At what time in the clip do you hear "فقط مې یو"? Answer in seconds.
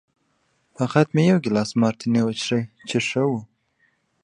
0.77-1.37